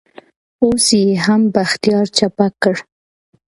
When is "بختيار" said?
1.53-2.05